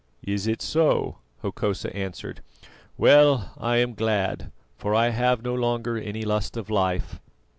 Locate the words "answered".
1.95-2.41